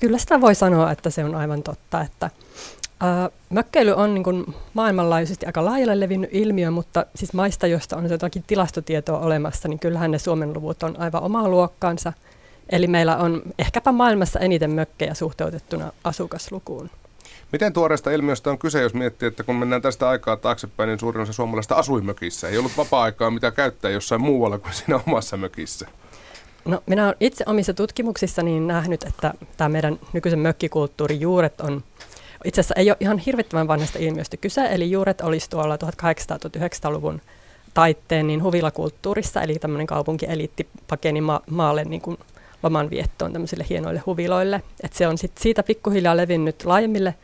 [0.00, 2.30] kyllä sitä voi sanoa, että se on aivan totta, että
[3.02, 8.10] Uh, mökkeily on niin kuin maailmanlaajuisesti aika laajalle levinnyt ilmiö, mutta siis maista, joista on
[8.10, 12.12] jotakin tilastotietoa olemassa, niin kyllähän ne Suomen luvut on aivan omaa luokkaansa.
[12.68, 16.90] Eli meillä on ehkäpä maailmassa eniten mökkejä suhteutettuna asukaslukuun.
[17.52, 21.22] Miten tuoreesta ilmiöstä on kyse, jos miettii, että kun mennään tästä aikaa taaksepäin, niin suurin
[21.22, 22.48] osa suomalaista asui mökissä.
[22.48, 25.88] Ei ollut vapaa-aikaa, mitä käyttää jossain muualla kuin siinä omassa mökissä.
[26.64, 31.82] No, minä olen itse omissa tutkimuksissani nähnyt, että tämä meidän nykyisen mökkikulttuurin juuret on
[32.44, 37.20] itse asiassa ei ole ihan hirvittävän vanhasta ilmiöstä kyse, eli juuret olisi tuolla 1800-1900-luvun
[37.74, 42.18] taitteen niin huvilakulttuurissa, eli tämmöinen kaupunkieliitti pakeni ma- maalle niin kuin
[42.62, 44.62] loman viettoon tämmöisille hienoille huviloille.
[44.82, 47.14] Et se on sit siitä pikkuhiljaa levinnyt laajemmille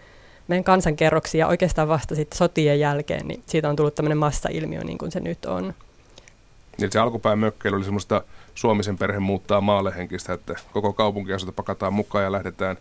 [0.49, 5.13] meidän kansankerroksia oikeastaan vasta sitten sotien jälkeen, niin siitä on tullut tämmöinen massailmiö niin kuin
[5.13, 5.75] se nyt on.
[6.79, 8.23] Niin se alkupään mökkeily oli semmoista
[8.55, 12.77] Suomisen perhe muuttaa maalle henkistä, että koko kaupunkiasunto pakataan mukaan ja lähdetään,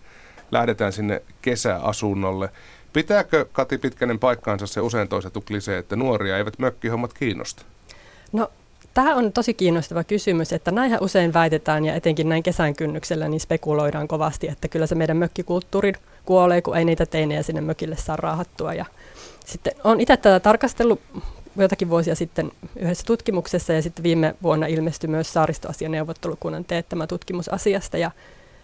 [0.52, 2.50] lähdetään sinne kesäasunnolle.
[2.94, 7.66] Pitääkö Kati Pitkänen paikkaansa se usein toisettu klisee, että nuoria eivät mökkihommat kiinnosta?
[8.32, 8.52] No
[8.96, 13.40] Tämä on tosi kiinnostava kysymys, että näinhän usein väitetään ja etenkin näin kesän kynnyksellä niin
[13.40, 15.94] spekuloidaan kovasti, että kyllä se meidän mökkikulttuuri
[16.26, 18.74] kuolee, kun ei niitä teinejä sinne mökille saa raahattua.
[18.74, 18.86] Ja
[19.46, 21.02] sitten olen itse tätä tarkastellut
[21.58, 27.98] joitakin vuosia sitten yhdessä tutkimuksessa ja sitten viime vuonna ilmestyi myös saaristoasianeuvottelukunnan teettämä tutkimus asiasta
[27.98, 28.12] ja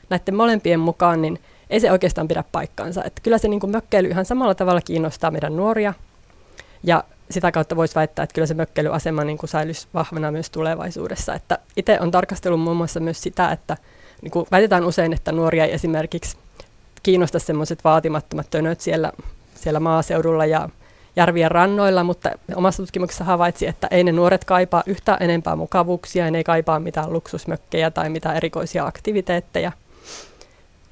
[0.10, 1.40] näiden molempien mukaan niin
[1.70, 3.04] ei se oikeastaan pidä paikkaansa.
[3.04, 5.94] Että kyllä se niin kuin mökkeily ihan samalla tavalla kiinnostaa meidän nuoria
[6.84, 11.34] ja sitä kautta voisi väittää, että kyllä se mökkeilyasema niin kuin säilyisi vahvana myös tulevaisuudessa.
[11.34, 13.78] Että itse on tarkastellut muun muassa myös sitä, että
[14.22, 16.38] niin kuin väitetään usein, että nuoria ei esimerkiksi
[17.04, 19.12] kiinnosta semmoiset vaatimattomat tönöt siellä,
[19.56, 20.70] siellä maaseudulla ja
[21.16, 26.38] järvien rannoilla, mutta omassa tutkimuksessa havaitsi, että ei ne nuoret kaipaa yhtään enempää mukavuuksia, ne
[26.38, 29.72] ei kaipaa mitään luksusmökkejä tai mitään erikoisia aktiviteetteja,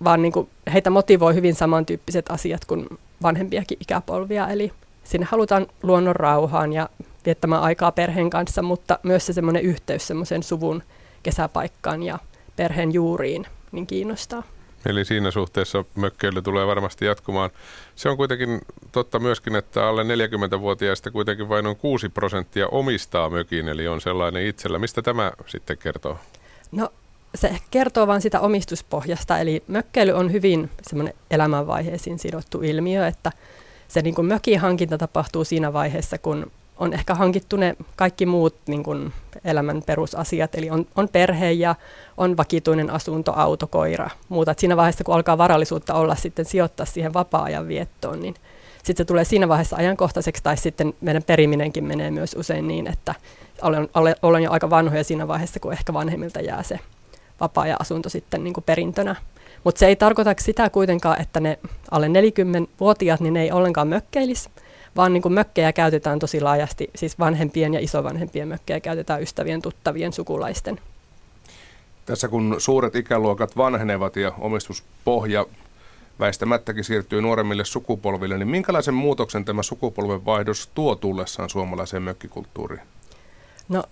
[0.03, 2.87] vaan niin kuin heitä motivoi hyvin samantyyppiset asiat kuin
[3.21, 4.71] vanhempiakin ikäpolvia, eli
[5.03, 6.89] sinne halutaan luonnon rauhaan ja
[7.25, 10.83] viettämään aikaa perheen kanssa, mutta myös se semmoinen yhteys semmoisen suvun
[11.23, 12.19] kesäpaikkaan ja
[12.55, 14.43] perheen juuriin niin kiinnostaa.
[14.85, 17.49] Eli siinä suhteessa mökkeily tulee varmasti jatkumaan.
[17.95, 23.69] Se on kuitenkin totta myöskin, että alle 40-vuotiaista kuitenkin vain noin 6 prosenttia omistaa mökin,
[23.69, 24.79] eli on sellainen itsellä.
[24.79, 26.17] Mistä tämä sitten kertoo?
[26.71, 26.89] No
[27.35, 33.31] se kertoo vain sitä omistuspohjasta, eli mökkeily on hyvin semmoinen elämänvaiheisiin sidottu ilmiö, että
[33.87, 38.83] se niin mökin hankinta tapahtuu siinä vaiheessa, kun on ehkä hankittu ne kaikki muut niin
[38.83, 39.13] kuin
[39.43, 41.75] elämän perusasiat, eli on, on perhe ja
[42.17, 44.51] on vakituinen asunto, auto, koira, muuta.
[44.51, 48.35] Et siinä vaiheessa, kun alkaa varallisuutta olla sitten sijoittaa siihen vapaa-ajan viettoon, niin
[48.77, 53.15] sitten se tulee siinä vaiheessa ajankohtaiseksi, tai sitten meidän periminenkin menee myös usein niin, että
[53.61, 53.89] olen,
[54.21, 56.79] olen jo aika vanhoja siinä vaiheessa, kun ehkä vanhemmilta jää se
[57.39, 59.15] vapaa-ajan asunto sitten niin kuin perintönä.
[59.63, 61.59] Mutta se ei tarkoita sitä kuitenkaan, että ne
[61.91, 64.49] alle 40-vuotiaat niin ne ei ollenkaan mökkeilisi,
[64.95, 70.13] vaan niin kuin mökkejä käytetään tosi laajasti, siis vanhempien ja isovanhempien mökkejä käytetään ystävien, tuttavien,
[70.13, 70.79] sukulaisten.
[72.05, 75.45] Tässä kun suuret ikäluokat vanhenevat ja omistuspohja
[76.19, 82.81] väistämättäkin siirtyy nuoremmille sukupolville, niin minkälaisen muutoksen tämä sukupolvenvaihdos tuo tullessaan suomalaiseen mökkikulttuuriin?
[83.69, 83.83] No,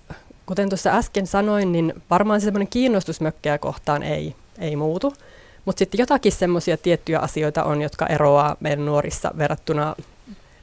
[0.45, 5.13] kuten tuossa äsken sanoin, niin varmaan semmoinen kiinnostus mökkejä kohtaan ei, ei muutu.
[5.65, 9.95] Mutta sitten jotakin semmoisia tiettyjä asioita on, jotka eroaa meidän nuorissa verrattuna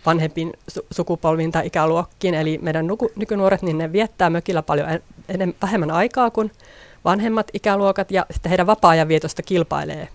[0.06, 2.34] vanhempiin su- sukupolviin tai ikäluokkiin.
[2.34, 4.88] Eli meidän nuku- nykynuoret, niin ne viettää mökillä paljon
[5.28, 6.52] en- vähemmän aikaa kuin
[7.04, 10.08] vanhemmat ikäluokat, ja sitten heidän vapaa-ajan vietosta kilpailee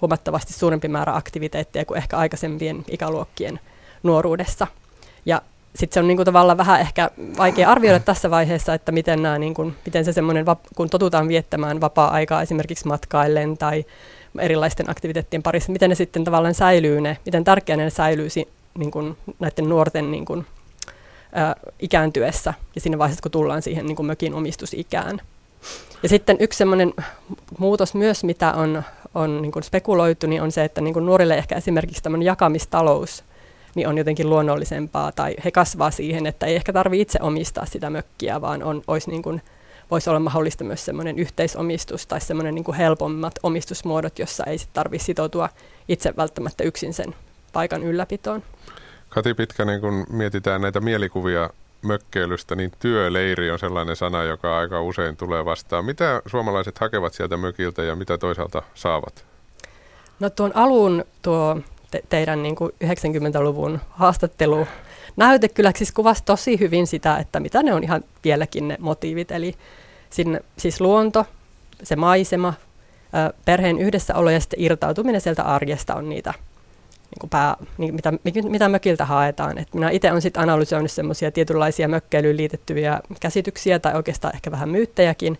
[0.00, 3.60] huomattavasti suurempi määrä aktiviteetteja kuin ehkä aikaisempien ikäluokkien
[4.02, 4.66] nuoruudessa.
[5.26, 5.42] Ja
[5.76, 9.72] sitten se on niinku tavallaan vähän ehkä vaikea arvioida tässä vaiheessa, että miten, nämä, niinku,
[9.84, 10.44] miten se semmoinen,
[10.76, 13.84] kun totutaan viettämään vapaa-aikaa esimerkiksi matkaillen tai
[14.38, 18.30] erilaisten aktiviteettien parissa, miten ne sitten tavallaan säilyy ne, miten tärkeänä ne säilyy
[18.78, 20.46] niin kuin näiden nuorten niin kuin,
[21.36, 25.20] ä, ikääntyessä ja siinä vaiheessa, kun tullaan siihen niin kuin mökin omistusikään.
[26.02, 26.94] Ja sitten yksi sellainen
[27.58, 28.82] muutos myös, mitä on,
[29.14, 33.24] on niin kuin spekuloitu, niin on se, että niin kuin nuorille ehkä esimerkiksi tämmöinen jakamistalous
[33.74, 37.90] niin on jotenkin luonnollisempaa, tai he kasvaa siihen, että ei ehkä tarvitse itse omistaa sitä
[37.90, 39.42] mökkiä, vaan on, olisi niin kuin
[39.90, 45.04] voisi olla mahdollista myös semmoinen yhteisomistus tai semmoinen niin helpommat omistusmuodot, jossa ei sitten tarvitse
[45.04, 45.48] sitoutua
[45.88, 47.14] itse välttämättä yksin sen
[47.52, 48.42] paikan ylläpitoon.
[49.08, 51.50] Kati Pitkänen, kun mietitään näitä mielikuvia
[51.82, 55.84] mökkeilystä, niin työleiri on sellainen sana, joka aika usein tulee vastaan.
[55.84, 59.24] Mitä suomalaiset hakevat sieltä mökiltä ja mitä toisaalta saavat?
[60.20, 61.60] No tuon alun tuo
[61.90, 64.66] te- teidän niin kuin 90-luvun haastattelu
[65.16, 69.30] näyte kyllä siis kuvasi tosi hyvin sitä, että mitä ne on ihan vieläkin ne motiivit.
[69.30, 69.54] Eli
[70.10, 71.26] sinne, siis luonto,
[71.82, 72.54] se maisema,
[73.44, 76.34] perheen yhdessäolo ja sitten irtautuminen sieltä arjesta on niitä,
[77.20, 78.12] niin pää, niin mitä,
[78.48, 79.58] mitä mökiltä haetaan.
[79.58, 84.68] Et minä itse olen sitten analysoinut semmoisia tietynlaisia mökkeilyyn liitettyviä käsityksiä tai oikeastaan ehkä vähän
[84.68, 85.38] myyttejäkin,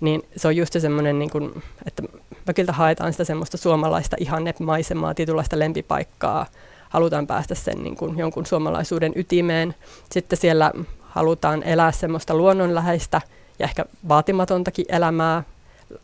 [0.00, 2.02] niin se on just se semmoinen, niin kuin, että
[2.46, 6.46] mökiltä haetaan sitä semmoista suomalaista ihannemaisemaa, tietynlaista lempipaikkaa,
[6.88, 9.74] halutaan päästä sen niin kuin jonkun suomalaisuuden ytimeen.
[10.12, 13.20] Sitten siellä halutaan elää semmoista luonnonläheistä
[13.58, 15.42] ja ehkä vaatimatontakin elämää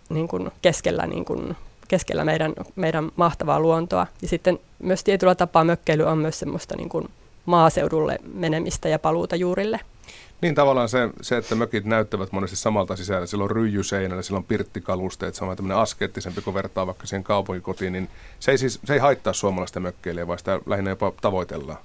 [0.08, 1.56] niin kuin keskellä, niin kuin,
[1.88, 4.06] keskellä meidän, meidän mahtavaa luontoa.
[4.22, 7.08] Ja sitten myös tietyllä tapaa mökkeily on myös semmoista niin kuin
[7.46, 9.80] maaseudulle menemistä ja paluuta juurille.
[10.40, 13.26] Niin tavallaan se, se, että mökit näyttävät monesti samalta sisällä.
[13.26, 17.92] Sillä on ryijyseinällä, sillä on pirttikalusteet, se on tämmöinen askeettisempi, kun vertaa vaikka siihen kaupunkikotiin,
[17.92, 18.08] niin
[18.40, 21.78] se ei, siis, se ei haittaa suomalaista mökkeilijää, vaan sitä lähinnä jopa tavoitellaan.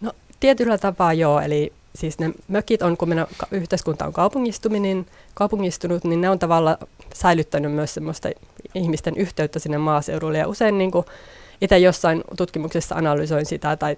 [0.00, 5.06] No tietyllä tapaa joo, eli siis ne mökit on, kun meidän yhteiskunta on kaupungistuminen, niin
[5.34, 6.78] kaupungistunut, niin ne on tavallaan
[7.14, 8.28] säilyttänyt myös semmoista
[8.74, 10.38] ihmisten yhteyttä sinne maaseudulle.
[10.38, 11.04] Ja usein niin kuin
[11.60, 13.96] itse jossain tutkimuksessa analysoin sitä tai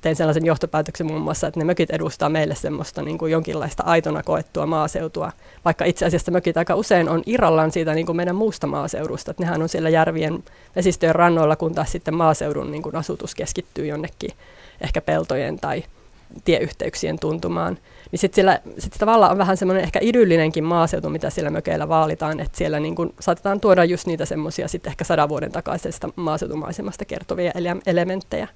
[0.00, 4.22] tein sellaisen johtopäätöksen muun muassa, että ne mökit edustaa meille semmoista niin kuin jonkinlaista aitona
[4.22, 5.32] koettua maaseutua,
[5.64, 9.42] vaikka itse asiassa mökit aika usein on irrallaan siitä niin kuin meidän muusta maaseudusta, että
[9.42, 10.44] nehän on siellä järvien
[10.76, 14.30] vesistöjen rannoilla, kun taas sitten maaseudun niin kuin asutus keskittyy jonnekin
[14.80, 15.84] ehkä peltojen tai
[16.44, 17.78] tieyhteyksien tuntumaan.
[18.10, 22.58] Niin sitten sit tavallaan on vähän semmoinen ehkä idyllinenkin maaseutu, mitä siellä mökeillä vaalitaan, että
[22.58, 27.52] siellä niin kun saatetaan tuoda just niitä semmoisia sitten ehkä sadan vuoden takaisesta maaseutumaisemasta kertovia
[27.54, 28.48] ele- elementtejä.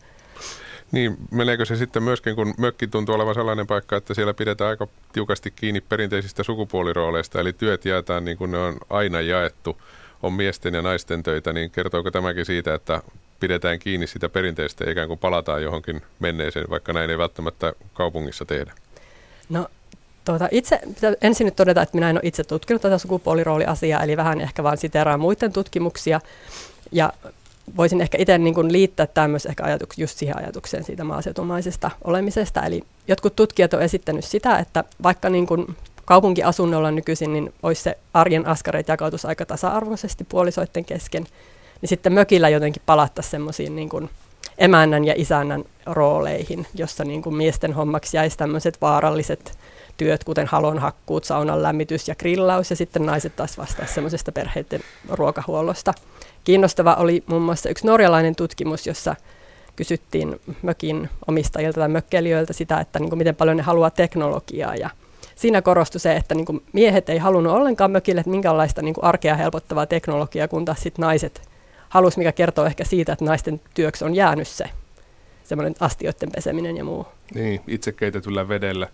[0.92, 4.86] Niin, meneekö se sitten myöskin, kun mökki tuntuu olevan sellainen paikka, että siellä pidetään aika
[5.12, 9.80] tiukasti kiinni perinteisistä sukupuolirooleista, eli työt jaetaan niin kuin ne on aina jaettu,
[10.22, 13.02] on miesten ja naisten töitä, niin kertooko tämäkin siitä, että
[13.40, 18.44] pidetään kiinni sitä perinteistä ja ikään kuin palataan johonkin menneeseen, vaikka näin ei välttämättä kaupungissa
[18.44, 18.72] tehdä?
[19.48, 19.68] No
[20.26, 24.16] Tuota, itse pitää ensin nyt todeta, että minä en ole itse tutkinut tätä sukupuolirooliasiaa, eli
[24.16, 26.20] vähän ehkä vaan siteraan muiden tutkimuksia.
[26.92, 27.12] Ja
[27.76, 32.62] voisin ehkä itse niin kuin liittää myös ehkä ajatuks, just siihen ajatukseen siitä maaseutumaisesta olemisesta.
[32.62, 37.98] Eli jotkut tutkijat ovat esittänyt sitä, että vaikka niin kuin kaupunkiasunnolla nykyisin, niin olisi se
[38.14, 41.26] arjen askareet jakautus aika tasa-arvoisesti puolisoiden kesken,
[41.80, 44.10] niin sitten mökillä jotenkin palattaisiin semmoisiin niin kuin
[44.58, 49.58] emännän ja isännän rooleihin, jossa niin kuin miesten hommaksi jäisi tämmöiset vaaralliset
[49.96, 55.94] työt, kuten halonhakkuut, saunan lämmitys ja grillaus, ja sitten naiset taas vastaa semmoisesta perheiden ruokahuollosta.
[56.44, 59.16] Kiinnostava oli muun muassa yksi norjalainen tutkimus, jossa
[59.76, 64.90] kysyttiin mökin omistajilta tai mökkelijöiltä sitä, että niin kuin miten paljon ne haluaa teknologiaa, ja
[65.36, 69.04] siinä korostui se, että niin kuin miehet ei halunnut ollenkaan mökille, että minkälaista niin kuin
[69.04, 71.48] arkea helpottavaa teknologiaa, kun taas sitten naiset
[71.88, 74.64] halus, mikä kertoo ehkä siitä, että naisten työksi on jäänyt se
[75.44, 77.06] semmoinen astioiden peseminen ja muu.
[77.34, 78.84] Niin, itse keitetyllä vedellä.